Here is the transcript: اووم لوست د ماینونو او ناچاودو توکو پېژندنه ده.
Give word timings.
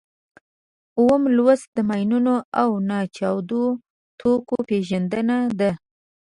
اووم 0.97 1.23
لوست 1.35 1.67
د 1.75 1.79
ماینونو 1.89 2.35
او 2.61 2.69
ناچاودو 2.89 3.63
توکو 4.19 4.55
پېژندنه 4.69 5.37
ده. 5.59 5.71